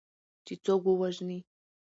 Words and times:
چې 0.45 0.53
څوک 0.63 0.83
ووژني 0.85 1.39